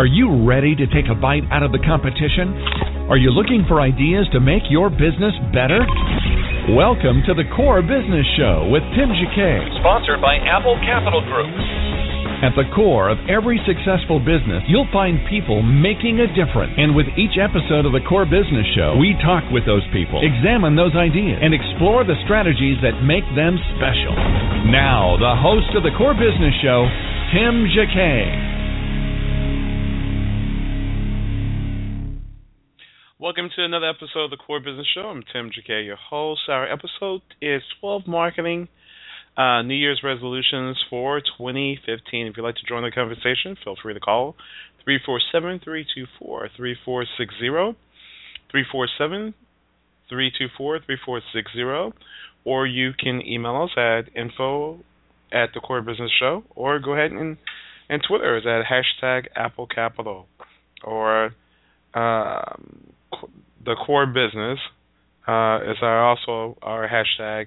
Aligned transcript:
Are 0.00 0.08
you 0.08 0.48
ready 0.48 0.72
to 0.80 0.88
take 0.88 1.12
a 1.12 1.14
bite 1.14 1.44
out 1.52 1.60
of 1.60 1.76
the 1.76 1.82
competition? 1.84 2.56
Are 3.12 3.20
you 3.20 3.28
looking 3.28 3.68
for 3.68 3.84
ideas 3.84 4.24
to 4.32 4.40
make 4.40 4.64
your 4.72 4.88
business 4.88 5.36
better? 5.52 5.76
Welcome 6.72 7.20
to 7.28 7.36
the 7.36 7.44
Core 7.52 7.84
Business 7.84 8.24
Show 8.32 8.64
with 8.72 8.80
Tim 8.96 9.12
Jacquet. 9.12 9.60
Sponsored 9.84 10.24
by 10.24 10.40
Apple 10.40 10.80
Capital 10.88 11.20
Group. 11.20 11.52
At 12.40 12.56
the 12.56 12.64
core 12.72 13.12
of 13.12 13.20
every 13.28 13.60
successful 13.68 14.16
business, 14.16 14.64
you'll 14.72 14.88
find 14.88 15.20
people 15.28 15.60
making 15.60 16.24
a 16.24 16.32
difference. 16.32 16.72
And 16.80 16.96
with 16.96 17.12
each 17.20 17.36
episode 17.36 17.84
of 17.84 17.92
the 17.92 18.00
Core 18.00 18.24
Business 18.24 18.64
Show, 18.72 18.96
we 18.96 19.12
talk 19.20 19.44
with 19.52 19.68
those 19.68 19.84
people, 19.92 20.24
examine 20.24 20.80
those 20.80 20.96
ideas, 20.96 21.44
and 21.44 21.52
explore 21.52 22.08
the 22.08 22.16
strategies 22.24 22.80
that 22.80 23.04
make 23.04 23.28
them 23.36 23.60
special. 23.76 24.16
Now, 24.72 25.20
the 25.20 25.36
host 25.36 25.76
of 25.76 25.84
the 25.84 25.92
Core 25.92 26.16
Business 26.16 26.56
Show, 26.64 26.88
Tim 27.36 27.68
Jacquet. 27.68 28.49
Welcome 33.20 33.50
to 33.54 33.62
another 33.62 33.90
episode 33.90 34.24
of 34.24 34.30
the 34.30 34.38
Core 34.38 34.60
Business 34.60 34.86
Show. 34.94 35.02
I'm 35.02 35.22
Tim 35.30 35.50
Jacquet, 35.50 35.84
your 35.84 35.98
host. 35.98 36.40
Our 36.48 36.64
episode 36.64 37.20
is 37.42 37.60
12 37.80 38.06
Marketing 38.06 38.66
uh, 39.36 39.60
New 39.60 39.74
Year's 39.74 40.00
Resolutions 40.02 40.82
for 40.88 41.20
2015. 41.20 42.26
If 42.26 42.38
you'd 42.38 42.42
like 42.42 42.54
to 42.54 42.66
join 42.66 42.82
the 42.82 42.90
conversation, 42.90 43.58
feel 43.62 43.76
free 43.82 43.92
to 43.92 44.00
call 44.00 44.36
347 44.84 45.60
324 45.62 46.48
3460. 46.56 47.76
347 48.50 49.34
324 50.08 50.78
3460. 50.80 52.02
Or 52.46 52.66
you 52.66 52.92
can 52.98 53.20
email 53.20 53.68
us 53.68 53.76
at 53.76 54.08
info 54.16 54.80
at 55.30 55.50
the 55.52 55.60
Core 55.60 55.82
Business 55.82 56.10
Show, 56.18 56.44
or 56.56 56.78
go 56.78 56.94
ahead 56.94 57.12
and, 57.12 57.36
and 57.90 58.00
Twitter 58.02 58.38
is 58.38 58.46
at 58.46 58.64
hashtag 58.64 59.26
Apple 59.36 59.66
Capital. 59.66 60.26
Or 60.82 61.34
um, 61.92 62.94
the 63.70 63.76
core 63.76 64.06
business 64.06 64.58
uh, 65.28 65.62
is 65.70 65.76
our 65.80 66.04
also 66.04 66.58
our 66.60 66.88
hashtag 66.88 67.46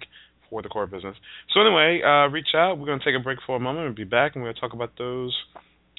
for 0.50 0.62
the 0.62 0.70
core 0.70 0.88
business. 0.88 1.16
So 1.54 1.62
anyway, 1.62 2.02
uh, 2.02 2.30
reach 2.30 2.56
out. 2.56 2.78
We're 2.78 2.86
going 2.86 3.00
to 3.00 3.06
take 3.06 3.20
a 3.20 3.24
break 3.24 3.40
for 3.46 3.58
a 3.58 3.60
moment 3.60 3.88
and 3.88 3.96
be 3.96 4.06
back, 4.06 4.36
and 4.36 4.44
we're 4.44 4.54
going 4.54 4.56
to 4.56 4.62
talk 4.62 4.74
about 4.74 4.92
those 4.98 5.36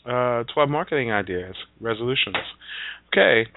uh, 0.07 0.45
12 0.55 0.71
marketing 0.71 1.13
ideas, 1.13 1.55
resolutions. 1.81 2.37
Okay, 3.13 3.51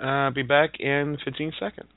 uh, 0.00 0.30
be 0.30 0.42
back 0.42 0.80
in 0.80 1.16
15 1.24 1.52
seconds. 1.60 1.92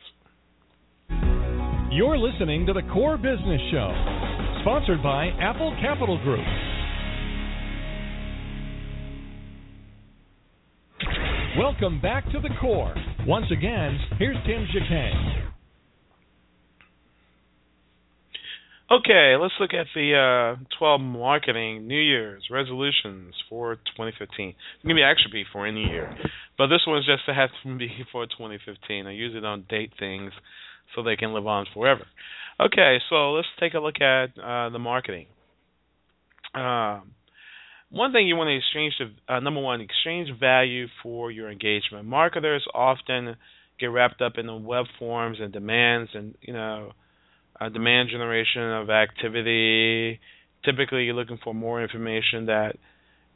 You're 1.89 2.17
listening 2.17 2.67
to 2.67 2.73
the 2.73 2.83
Core 2.93 3.17
Business 3.17 3.61
Show, 3.71 3.91
sponsored 4.61 5.01
by 5.01 5.29
Apple 5.41 5.75
Capital 5.81 6.21
Group. 6.23 6.45
Welcome 11.57 11.99
back 11.99 12.25
to 12.31 12.39
the 12.39 12.49
core. 12.61 12.93
Once 13.27 13.47
again, 13.51 13.99
here's 14.17 14.37
Tim 14.45 14.65
Jacquet. 14.71 15.11
Okay, 18.89 19.35
let's 19.37 19.53
look 19.59 19.73
at 19.73 19.87
the 19.93 20.55
uh, 20.57 20.63
12 20.79 21.01
marketing 21.01 21.89
New 21.89 21.99
Year's 21.99 22.43
resolutions 22.49 23.33
for 23.49 23.75
2015. 23.75 24.47
It 24.47 24.55
can 24.87 24.95
be 24.95 25.03
actually 25.03 25.33
be 25.33 25.43
for 25.51 25.67
any 25.67 25.83
year, 25.83 26.15
but 26.57 26.67
this 26.67 26.79
one's 26.87 27.05
just 27.05 27.25
to 27.25 27.33
have 27.33 27.49
to 27.63 27.77
be 27.77 27.89
for 28.13 28.25
2015. 28.27 29.05
I 29.05 29.11
usually 29.11 29.41
don't 29.41 29.67
date 29.67 29.91
things 29.99 30.31
so 30.95 31.03
they 31.03 31.17
can 31.17 31.33
live 31.33 31.47
on 31.47 31.65
forever. 31.73 32.05
Okay, 32.61 32.99
so 33.09 33.33
let's 33.33 33.49
take 33.59 33.73
a 33.73 33.79
look 33.79 33.99
at 33.99 34.39
uh, 34.41 34.69
the 34.69 34.79
marketing. 34.79 35.25
Um, 36.55 37.11
one 37.89 38.11
thing 38.11 38.27
you 38.27 38.35
want 38.35 38.49
to 38.49 38.57
exchange 38.57 38.93
uh, 39.29 39.39
number 39.39 39.61
one 39.61 39.81
exchange 39.81 40.29
value 40.39 40.87
for 41.01 41.31
your 41.31 41.49
engagement. 41.49 42.05
Marketers 42.05 42.65
often 42.73 43.35
get 43.79 43.87
wrapped 43.87 44.21
up 44.21 44.33
in 44.37 44.47
the 44.47 44.55
web 44.55 44.85
forms 44.99 45.37
and 45.39 45.53
demands 45.53 46.11
and 46.13 46.35
you 46.41 46.53
know 46.53 46.91
uh, 47.59 47.69
demand 47.69 48.09
generation 48.09 48.61
of 48.61 48.89
activity. 48.89 50.19
Typically 50.65 51.03
you're 51.03 51.15
looking 51.15 51.39
for 51.43 51.53
more 51.53 51.81
information 51.81 52.47
that 52.47 52.75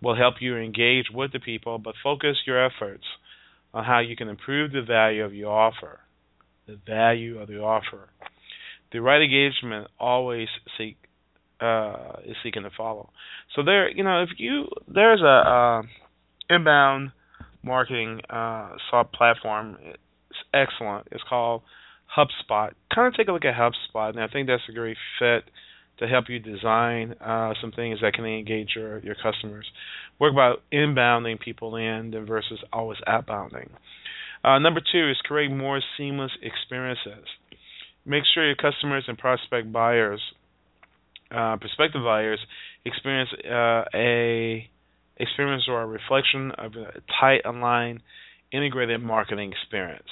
will 0.01 0.15
help 0.15 0.35
you 0.41 0.57
engage 0.57 1.05
with 1.13 1.31
the 1.31 1.39
people 1.39 1.77
but 1.77 1.95
focus 2.03 2.37
your 2.45 2.63
efforts 2.65 3.03
on 3.73 3.85
how 3.85 3.99
you 3.99 4.15
can 4.15 4.27
improve 4.27 4.71
the 4.73 4.81
value 4.81 5.23
of 5.23 5.33
your 5.33 5.51
offer. 5.51 5.99
The 6.67 6.77
value 6.85 7.39
of 7.39 7.47
the 7.47 7.59
offer. 7.59 8.09
The 8.91 8.99
right 8.99 9.21
engagement 9.21 9.87
always 9.97 10.49
seek 10.77 10.97
uh, 11.61 12.19
is 12.25 12.35
seeking 12.43 12.63
to 12.63 12.69
follow. 12.75 13.09
So 13.55 13.63
there, 13.63 13.89
you 13.89 14.03
know, 14.03 14.23
if 14.23 14.29
you 14.37 14.67
there's 14.87 15.21
a 15.21 15.25
uh, 15.25 15.81
inbound 16.49 17.11
marketing 17.63 18.21
uh, 18.29 18.71
sub 18.89 19.11
platform. 19.11 19.77
It's 19.83 20.39
excellent. 20.53 21.07
It's 21.11 21.23
called 21.27 21.61
HubSpot. 22.17 22.71
Kind 22.93 23.07
of 23.07 23.15
take 23.15 23.27
a 23.27 23.31
look 23.31 23.45
at 23.45 23.55
HubSpot, 23.55 24.09
and 24.09 24.19
I 24.19 24.27
think 24.27 24.47
that's 24.47 24.63
a 24.69 24.73
great 24.73 24.97
fit 25.19 25.43
to 25.99 26.07
help 26.07 26.25
you 26.29 26.39
design 26.39 27.15
uh, 27.21 27.53
some 27.61 27.71
things 27.71 27.99
that 28.01 28.13
can 28.13 28.25
engage 28.25 28.69
your 28.75 28.99
your 28.99 29.15
customers. 29.15 29.65
Work 30.19 30.33
about 30.33 30.63
inbounding 30.73 31.39
people 31.39 31.75
in 31.75 32.11
versus 32.27 32.59
always 32.73 32.99
outbounding. 33.07 33.69
Uh, 34.43 34.57
number 34.57 34.81
two 34.91 35.09
is 35.09 35.17
create 35.23 35.51
more 35.51 35.79
seamless 35.97 36.31
experiences. 36.41 37.25
Make 38.05 38.23
sure 38.33 38.45
your 38.45 38.55
customers 38.55 39.03
and 39.07 39.17
prospect 39.17 39.71
buyers 39.71 40.21
uh, 41.33 41.57
prospective 41.57 42.03
buyers 42.03 42.39
experience 42.85 43.29
uh, 43.45 43.83
a 43.93 44.69
experience 45.17 45.63
or 45.67 45.81
a 45.81 45.85
reflection 45.85 46.51
of 46.57 46.73
a 46.73 47.01
tight, 47.19 47.45
online, 47.45 48.01
integrated 48.51 49.01
marketing 49.01 49.51
experience. 49.51 50.07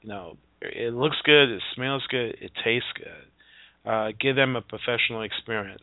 You 0.00 0.08
know, 0.08 0.36
it 0.62 0.94
looks 0.94 1.16
good, 1.24 1.50
it 1.50 1.62
smells 1.74 2.02
good, 2.10 2.36
it 2.40 2.50
tastes 2.64 2.88
good. 2.96 3.90
Uh, 3.90 4.12
give 4.18 4.36
them 4.36 4.56
a 4.56 4.62
professional 4.62 5.22
experience. 5.22 5.82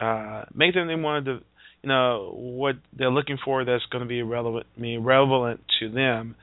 Uh, 0.00 0.44
make 0.54 0.74
them 0.74 1.02
want 1.02 1.26
to, 1.26 1.40
you 1.82 1.88
know, 1.88 2.32
what 2.34 2.76
they're 2.96 3.10
looking 3.10 3.38
for 3.44 3.64
that's 3.64 3.84
going 3.92 4.02
to 4.02 4.08
be 4.08 4.22
relevant, 4.22 4.66
I 4.76 4.80
relevant 4.96 5.60
to 5.78 5.88
them, 5.88 6.34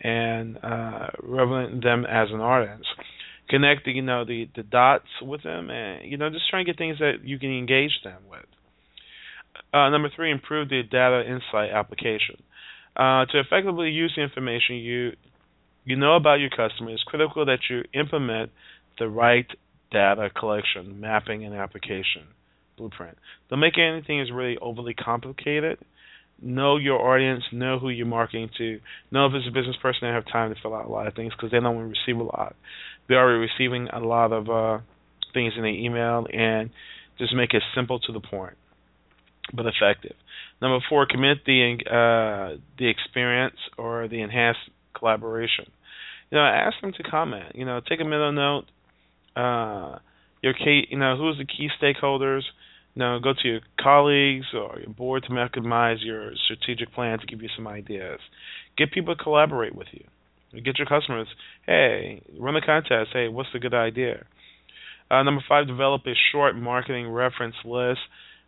and 0.00 0.56
uh, 0.62 1.08
relevant 1.22 1.82
them 1.82 2.06
as 2.06 2.28
an 2.30 2.40
audience 2.40 2.86
connect 3.48 3.84
the, 3.84 3.92
you 3.92 4.02
know 4.02 4.24
the 4.24 4.48
the 4.54 4.62
dots 4.62 5.08
with 5.22 5.42
them 5.42 5.70
and 5.70 6.10
you 6.10 6.16
know 6.16 6.30
just 6.30 6.48
try 6.50 6.60
and 6.60 6.66
get 6.66 6.78
things 6.78 6.98
that 6.98 7.24
you 7.24 7.38
can 7.38 7.50
engage 7.50 7.92
them 8.04 8.22
with. 8.30 8.44
Uh, 9.72 9.90
number 9.90 10.10
three 10.14 10.30
improve 10.30 10.68
the 10.68 10.82
data 10.82 11.22
insight 11.26 11.70
application. 11.70 12.36
Uh, 12.96 13.24
to 13.26 13.38
effectively 13.38 13.90
use 13.90 14.12
the 14.16 14.22
information 14.22 14.76
you 14.76 15.12
you 15.84 15.96
know 15.96 16.16
about 16.16 16.34
your 16.34 16.50
customer 16.50 16.90
it's 16.90 17.02
critical 17.04 17.44
that 17.44 17.60
you 17.70 17.82
implement 17.98 18.50
the 18.98 19.08
right 19.08 19.46
data 19.90 20.28
collection 20.36 21.00
mapping 21.00 21.44
and 21.44 21.54
application 21.54 22.26
blueprint. 22.78 23.18
Don't 23.50 23.60
make 23.60 23.78
anything 23.78 24.20
is 24.20 24.30
really 24.32 24.56
overly 24.58 24.94
complicated. 24.94 25.78
Know 26.40 26.76
your 26.76 27.00
audience, 27.00 27.42
know 27.52 27.78
who 27.80 27.88
you're 27.88 28.06
marketing 28.06 28.50
to, 28.58 28.78
know 29.10 29.26
if 29.26 29.32
it's 29.34 29.48
a 29.48 29.50
business 29.50 29.76
person 29.82 30.00
they 30.02 30.14
have 30.14 30.24
time 30.30 30.54
to 30.54 30.60
fill 30.62 30.74
out 30.74 30.86
a 30.86 30.88
lot 30.88 31.08
of 31.08 31.14
things 31.14 31.32
because 31.36 31.50
they 31.50 31.58
don't 31.58 31.76
receive 31.76 32.16
a 32.16 32.22
lot. 32.22 32.54
They're 33.08 33.18
already 33.18 33.48
receiving 33.50 33.88
a 33.88 34.00
lot 34.00 34.32
of 34.32 34.48
uh, 34.48 34.82
things 35.32 35.54
in 35.56 35.62
the 35.62 35.68
email, 35.68 36.26
and 36.32 36.70
just 37.18 37.34
make 37.34 37.54
it 37.54 37.62
simple 37.74 37.98
to 38.00 38.12
the 38.12 38.20
point, 38.20 38.56
but 39.52 39.66
effective. 39.66 40.14
Number 40.60 40.84
four, 40.88 41.06
commit 41.06 41.38
the 41.46 41.78
uh, 41.86 42.60
the 42.78 42.88
experience 42.88 43.56
or 43.76 44.08
the 44.08 44.20
enhanced 44.20 44.60
collaboration. 44.96 45.66
You 46.30 46.38
know, 46.38 46.44
ask 46.44 46.80
them 46.80 46.92
to 46.92 47.02
comment. 47.02 47.54
You 47.54 47.64
know, 47.64 47.80
take 47.86 48.00
a 48.00 48.04
mental 48.04 48.32
note. 48.32 48.64
Uh, 49.36 49.98
your 50.42 50.52
key, 50.52 50.86
you 50.90 50.98
know, 50.98 51.16
who's 51.16 51.38
the 51.38 51.44
key 51.44 51.68
stakeholders 51.80 52.42
now 52.98 53.18
go 53.20 53.32
to 53.32 53.48
your 53.48 53.60
colleagues 53.80 54.46
or 54.52 54.80
your 54.80 54.92
board 54.92 55.22
to 55.22 55.30
maximize 55.30 56.04
your 56.04 56.32
strategic 56.44 56.92
plan 56.92 57.20
to 57.20 57.26
give 57.26 57.40
you 57.40 57.48
some 57.54 57.68
ideas. 57.68 58.18
Get 58.76 58.92
people 58.92 59.14
to 59.14 59.22
collaborate 59.22 59.74
with 59.74 59.86
you. 59.92 60.04
Get 60.64 60.78
your 60.78 60.86
customers, 60.86 61.28
hey, 61.66 62.22
run 62.38 62.56
a 62.56 62.60
contest. 62.60 63.10
Hey, 63.12 63.28
what's 63.28 63.48
a 63.54 63.58
good 63.58 63.74
idea? 63.74 64.26
Uh, 65.10 65.22
number 65.22 65.42
five, 65.48 65.66
develop 65.66 66.02
a 66.06 66.14
short 66.32 66.56
marketing 66.56 67.08
reference 67.10 67.56
list. 67.64 68.00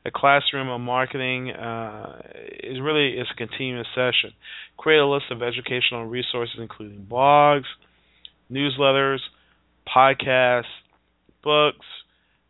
A 0.05 0.11
classroom 0.11 0.69
of 0.69 0.81
marketing 0.81 1.51
uh, 1.51 2.21
is 2.63 2.81
really 2.81 3.19
is 3.19 3.27
a 3.33 3.37
continuous 3.37 3.87
session. 3.95 4.33
Create 4.77 4.99
a 4.99 5.07
list 5.07 5.27
of 5.31 5.43
educational 5.43 6.07
resources, 6.07 6.57
including 6.59 7.07
blogs, 7.11 7.65
newsletters, 8.51 9.19
podcasts, 9.95 10.65
books, 11.45 11.87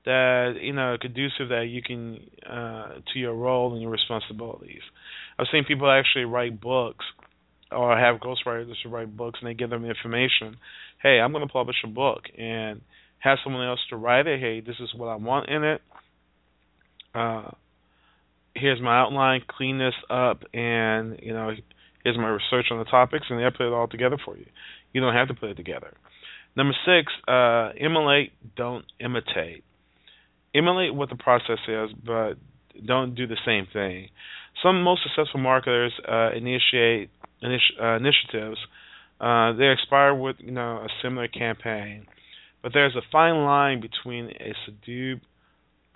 that 0.05 0.55
you 0.61 0.73
know 0.73 0.97
conducive 1.01 1.49
that 1.49 1.67
you 1.69 1.83
can 1.83 2.21
uh, 2.49 3.01
to 3.12 3.19
your 3.19 3.35
role 3.35 3.73
and 3.73 3.83
your 3.83 3.91
responsibilities. 3.91 4.83
I've 5.39 5.47
seen 5.53 5.65
people 5.65 5.91
actually 5.91 6.25
write 6.25 6.61
books 6.61 7.05
or 7.72 7.96
have 7.96 8.20
ghostwriters 8.20 8.72
to 8.82 8.88
write 8.88 9.17
books 9.17 9.38
and 9.40 9.49
they 9.49 9.55
give 9.55 9.70
them 9.70 9.84
information. 9.84 10.56
Hey, 11.02 11.20
I'm 11.20 11.32
going 11.32 11.46
to 11.46 11.52
publish 11.52 11.76
a 11.84 11.88
book 11.88 12.25
and 12.37 12.81
have 13.19 13.38
someone 13.44 13.67
else 13.67 13.81
to 13.90 13.96
write 13.96 14.26
it. 14.26 14.40
Hey, 14.40 14.61
this 14.61 14.76
is 14.81 14.90
what 14.94 15.08
I 15.08 15.17
want 15.17 15.49
in 15.49 15.64
it. 15.64 15.81
Uh, 17.14 17.50
here's 18.55 18.81
my 18.81 19.00
outline. 19.00 19.43
Clean 19.49 19.78
this 19.78 19.94
up, 20.08 20.43
and 20.55 21.19
you 21.22 21.32
know, 21.32 21.52
Here's 22.05 22.17
my 22.17 22.28
research 22.28 22.67
on 22.70 22.78
the 22.78 22.84
topics, 22.84 23.26
and 23.28 23.44
I 23.44 23.50
put 23.50 23.67
it 23.67 23.73
all 23.73 23.88
together 23.88 24.16
for 24.25 24.37
you. 24.37 24.46
You 24.93 25.00
don't 25.00 25.14
have 25.14 25.28
to 25.28 25.34
put 25.34 25.50
it 25.50 25.56
together. 25.56 25.93
Number 26.56 26.75
six, 26.84 27.12
uh, 27.28 27.70
emulate, 27.78 28.32
don't 28.56 28.84
imitate. 28.99 29.64
Emulate 30.55 30.94
what 30.94 31.11
the 31.11 31.16
process 31.16 31.58
is, 31.69 31.90
but 32.05 32.34
don't 32.84 33.14
do 33.14 33.26
the 33.26 33.37
same 33.44 33.66
thing. 33.73 34.08
Some 34.62 34.82
most 34.82 35.02
successful 35.02 35.40
marketers 35.40 35.93
uh, 36.08 36.31
initiate 36.34 37.11
initi- 37.11 37.11
initiatives. 37.42 38.58
Uh, 39.20 39.52
they 39.52 39.69
expire 39.70 40.14
with 40.14 40.37
you 40.38 40.50
know 40.50 40.78
a 40.78 40.88
similar 41.02 41.28
campaign, 41.28 42.06
but 42.62 42.72
there's 42.72 42.96
a 42.96 43.02
fine 43.12 43.44
line 43.44 43.81
between 43.81 44.26
a 44.26 44.54
subdued 44.64 45.20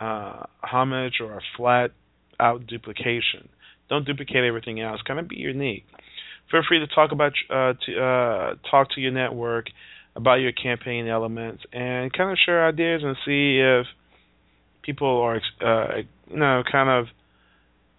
uh, 0.00 0.44
homage 0.62 1.14
or 1.20 1.34
a 1.34 1.40
flat 1.56 1.92
out 2.38 2.66
duplication. 2.66 3.48
Don't 3.88 4.06
duplicate 4.06 4.44
everything 4.44 4.80
else. 4.80 5.00
Kind 5.06 5.20
of 5.20 5.28
be 5.28 5.36
unique. 5.36 5.84
Feel 6.50 6.62
free 6.68 6.80
to 6.80 6.86
talk 6.86 7.12
about 7.12 7.32
uh, 7.50 7.72
to 7.86 8.00
uh, 8.00 8.54
talk 8.70 8.90
to 8.94 9.00
your 9.00 9.12
network 9.12 9.66
about 10.16 10.36
your 10.36 10.52
campaign 10.52 11.08
elements 11.08 11.64
and 11.72 12.12
kind 12.12 12.30
of 12.30 12.38
share 12.44 12.68
ideas 12.68 13.02
and 13.02 13.16
see 13.24 13.58
if 13.60 13.86
people 14.82 15.20
are 15.20 15.40
uh, 15.64 15.96
you 16.30 16.36
know 16.36 16.62
kind 16.70 16.88
of 16.88 17.06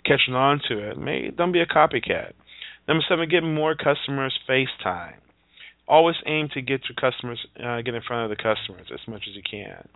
catching 0.05 0.35
on 0.35 0.61
to 0.69 0.91
it. 0.91 0.97
Maybe 0.97 1.31
don't 1.31 1.51
be 1.51 1.61
a 1.61 1.65
copycat. 1.65 2.33
Number 2.87 3.03
seven, 3.07 3.29
get 3.29 3.41
more 3.43 3.75
customers 3.75 4.37
face 4.47 4.69
time. 4.83 5.15
Always 5.87 6.15
aim 6.25 6.49
to 6.53 6.61
get 6.61 6.81
your 6.89 6.95
customers, 6.99 7.45
uh, 7.63 7.81
get 7.81 7.93
in 7.93 8.01
front 8.07 8.29
of 8.31 8.35
the 8.35 8.41
customers 8.41 8.87
as 8.93 9.07
much 9.07 9.23
as 9.29 9.35
you 9.35 9.41
can. 9.49 9.87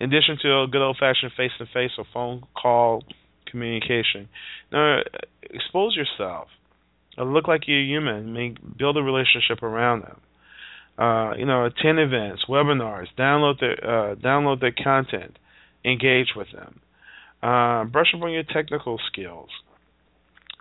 In 0.00 0.12
addition 0.12 0.38
to 0.42 0.62
a 0.62 0.66
good 0.66 0.82
old 0.82 0.96
fashioned 0.98 1.32
face 1.36 1.50
to 1.58 1.66
face 1.66 1.92
or 1.98 2.04
phone 2.12 2.42
call 2.60 3.02
communication, 3.50 4.28
now 4.72 5.00
expose 5.42 5.96
yourself. 5.96 6.48
Uh, 7.16 7.24
look 7.24 7.48
like 7.48 7.62
you're 7.66 7.80
human. 7.80 8.56
Build 8.78 8.96
a 8.96 9.02
relationship 9.02 9.62
around 9.62 10.02
them. 10.02 10.20
Uh, 10.96 11.34
you 11.36 11.44
know, 11.44 11.64
attend 11.64 11.98
events, 11.98 12.44
webinars, 12.48 13.06
download 13.18 13.58
their 13.58 13.72
uh, 13.84 14.14
download 14.14 14.60
their 14.60 14.72
content, 14.72 15.36
engage 15.84 16.28
with 16.36 16.46
them. 16.52 16.80
Uh, 17.42 17.84
brush 17.84 18.14
up 18.14 18.22
on 18.22 18.30
your 18.30 18.44
technical 18.44 18.98
skills. 19.10 19.48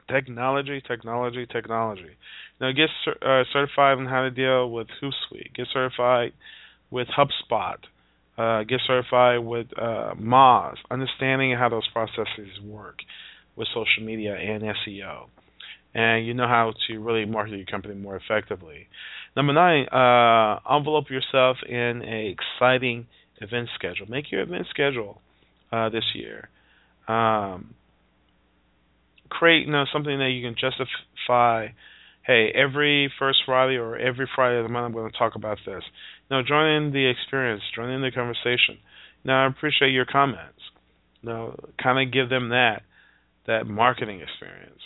Technology, 0.10 0.82
technology, 0.86 1.46
technology. 1.46 2.18
Now 2.60 2.72
get 2.72 2.90
uh, 3.08 3.44
certified 3.52 3.98
on 3.98 4.06
how 4.06 4.24
to 4.24 4.32
deal 4.32 4.70
with 4.70 4.88
Hootsuite. 5.02 5.54
Get 5.56 5.68
certified 5.74 6.34
with 6.92 7.08
HubSpot. 7.08 7.78
Uh, 8.38 8.64
get 8.64 8.82
certified 8.86 9.40
with 9.40 9.68
uh, 9.78 10.14
Moz. 10.20 10.76
Understanding 10.90 11.56
how 11.58 11.70
those 11.70 11.88
processes 11.94 12.60
work 12.66 13.00
with 13.56 13.68
social 13.68 14.04
media 14.04 14.36
and 14.36 14.64
SEO, 14.64 15.28
and 15.94 16.26
you 16.26 16.34
know 16.34 16.48
how 16.48 16.74
to 16.88 17.00
really 17.00 17.26
market 17.26 17.56
your 17.56 17.66
company 17.66 17.94
more 17.94 18.16
effectively. 18.16 18.88
Number 19.36 19.54
nine, 19.54 19.88
uh, 19.90 20.60
envelope 20.76 21.10
yourself 21.10 21.58
in 21.68 22.02
a 22.04 22.36
exciting 22.36 23.06
event 23.42 23.70
schedule. 23.76 24.08
Make 24.10 24.32
your 24.32 24.42
event 24.42 24.66
schedule 24.70 25.22
uh, 25.72 25.90
this 25.90 26.06
year. 26.16 26.50
Um, 27.08 27.76
create 29.33 29.65
you 29.65 29.71
know 29.71 29.85
something 29.91 30.18
that 30.19 30.30
you 30.30 30.41
can 30.47 30.56
justify. 30.56 31.68
Hey, 32.25 32.51
every 32.56 33.12
first 33.19 33.39
Friday 33.45 33.75
or 33.75 33.97
every 33.97 34.30
Friday 34.33 34.57
of 34.57 34.63
the 34.63 34.69
month, 34.69 34.85
I'm 34.85 34.94
going 34.94 35.12
to 35.12 35.18
talk 35.18 35.35
about 35.35 35.57
this. 35.65 35.83
Now, 36.31 36.41
join 36.41 36.68
in 36.69 36.94
the 36.94 37.09
experience, 37.09 37.62
join 37.75 37.89
in 37.89 38.01
the 38.01 38.12
conversation. 38.12 38.77
Now, 39.25 39.44
I 39.44 39.47
appreciate 39.47 39.89
your 39.89 40.06
comments. 40.06 40.59
Now, 41.21 41.56
kind 41.81 42.06
of 42.06 42.13
give 42.13 42.30
them 42.30 42.50
that 42.50 42.83
that 43.45 43.68
marketing 43.68 44.21
experience. 44.21 44.80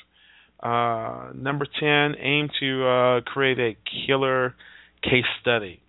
Uh, 0.61 1.29
number 1.35 1.67
10, 1.79 2.15
aim 2.19 2.49
to 2.59 2.88
uh, 2.88 3.21
create 3.21 3.59
a 3.59 3.77
killer 4.07 4.55
case 5.03 5.29
study. 5.41 5.79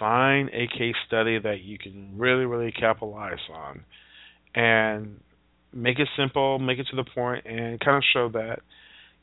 Find 0.00 0.48
a 0.48 0.66
case 0.66 0.96
study 1.06 1.38
that 1.38 1.60
you 1.62 1.78
can 1.78 2.18
really, 2.18 2.46
really 2.46 2.72
capitalize 2.72 3.38
on 3.52 3.84
and 4.54 5.20
make 5.72 5.98
it 5.98 6.08
simple, 6.16 6.58
make 6.58 6.78
it 6.78 6.86
to 6.90 6.96
the 6.96 7.04
point, 7.04 7.46
and 7.46 7.78
kind 7.80 7.96
of 7.96 8.02
show 8.12 8.28
that, 8.30 8.60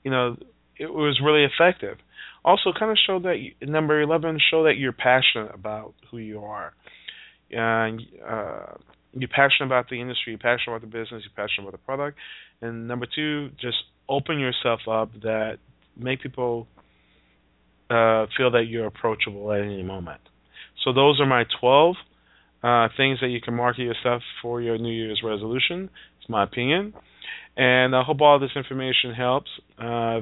you 0.04 0.12
know, 0.12 0.38
it 0.78 0.92
was 0.92 1.20
really 1.24 1.46
effective. 1.46 1.98
Also, 2.46 2.72
kind 2.78 2.92
of 2.92 2.98
show 3.06 3.20
that, 3.20 3.40
you, 3.40 3.54
number 3.62 4.02
11, 4.02 4.40
show 4.52 4.64
that 4.64 4.78
you're 4.78 4.94
passionate 4.94 5.54
about 5.54 5.94
who 6.10 6.18
you 6.18 6.40
are. 6.44 6.74
And 7.52 8.02
uh, 8.26 8.76
you're 9.14 9.30
passionate 9.30 9.66
about 9.66 9.90
the 9.90 10.00
industry, 10.00 10.34
you're 10.34 10.38
passionate 10.38 10.76
about 10.76 10.82
the 10.82 10.88
business, 10.88 11.24
you're 11.24 11.48
passionate 11.48 11.68
about 11.68 11.72
the 11.72 11.86
product. 11.86 12.18
And 12.62 12.88
number 12.88 13.08
two, 13.14 13.50
just 13.60 13.78
open 14.08 14.40
yourself 14.40 14.82
up 14.90 15.12
that 15.22 15.58
make 15.98 16.22
people 16.22 16.68
uh, 17.90 18.26
feel 18.38 18.52
that 18.52 18.66
you're 18.68 18.86
approachable 18.86 19.52
at 19.52 19.62
any 19.62 19.84
moment. 19.84 20.22
So 20.84 20.94
those 20.94 21.20
are 21.20 21.26
my 21.26 21.44
12 21.60 21.96
uh, 22.64 22.88
things 22.98 23.20
that 23.22 23.28
you 23.28 23.42
can 23.42 23.54
market 23.54 23.84
yourself 23.84 24.22
for 24.42 24.62
your 24.62 24.78
New 24.78 24.92
Year's 24.92 25.22
resolution. 25.24 25.90
My 26.28 26.44
opinion. 26.44 26.94
And 27.56 27.96
I 27.96 28.04
hope 28.04 28.22
all 28.22 28.40
this 28.40 28.52
information 28.56 29.14
helps. 29.14 29.50
Uh, 29.80 30.20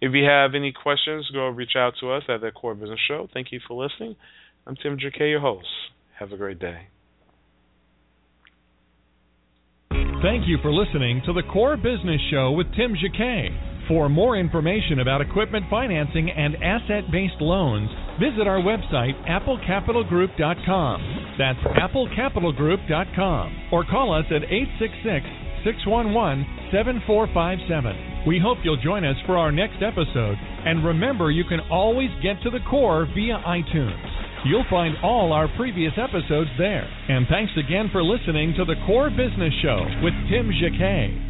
if 0.00 0.14
you 0.14 0.24
have 0.24 0.54
any 0.54 0.72
questions, 0.72 1.28
go 1.32 1.48
reach 1.48 1.72
out 1.76 1.94
to 2.00 2.12
us 2.12 2.22
at 2.28 2.40
the 2.40 2.50
Core 2.50 2.74
Business 2.74 3.00
Show. 3.06 3.28
Thank 3.34 3.52
you 3.52 3.60
for 3.66 3.74
listening. 3.82 4.16
I'm 4.66 4.76
Tim 4.76 4.98
Jacquet, 4.98 5.28
your 5.28 5.40
host. 5.40 5.66
Have 6.18 6.32
a 6.32 6.36
great 6.36 6.58
day. 6.58 6.86
Thank 10.22 10.46
you 10.46 10.58
for 10.60 10.72
listening 10.72 11.22
to 11.26 11.32
the 11.32 11.42
Core 11.50 11.76
Business 11.76 12.20
Show 12.30 12.52
with 12.52 12.66
Tim 12.76 12.94
Jacquet. 12.94 13.48
For 13.88 14.08
more 14.08 14.36
information 14.36 15.00
about 15.00 15.20
equipment 15.20 15.64
financing 15.68 16.30
and 16.30 16.56
asset 16.62 17.10
based 17.10 17.40
loans, 17.40 17.90
visit 18.20 18.46
our 18.46 18.60
website, 18.60 19.16
applecapitalgroup.com. 19.26 21.36
That's 21.38 21.58
applecapitalgroup.com. 21.58 23.68
Or 23.72 23.84
call 23.84 24.14
us 24.14 24.26
at 24.28 24.44
866 24.44 25.26
611 25.64 26.46
7457. 26.70 28.28
We 28.28 28.38
hope 28.38 28.58
you'll 28.62 28.80
join 28.80 29.04
us 29.04 29.16
for 29.26 29.36
our 29.36 29.50
next 29.50 29.82
episode. 29.82 30.36
And 30.38 30.84
remember, 30.84 31.30
you 31.30 31.44
can 31.44 31.60
always 31.70 32.10
get 32.22 32.40
to 32.42 32.50
the 32.50 32.60
core 32.68 33.06
via 33.14 33.42
iTunes. 33.46 34.06
You'll 34.44 34.64
find 34.70 34.94
all 35.02 35.32
our 35.32 35.48
previous 35.56 35.92
episodes 35.96 36.50
there. 36.56 36.88
And 37.08 37.26
thanks 37.28 37.52
again 37.56 37.88
for 37.92 38.02
listening 38.02 38.54
to 38.56 38.64
the 38.64 38.76
Core 38.86 39.10
Business 39.10 39.52
Show 39.60 39.84
with 40.02 40.14
Tim 40.30 40.50
Jacquet. 40.52 41.29